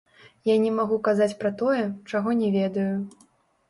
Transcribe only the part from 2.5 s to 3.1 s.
ведаю.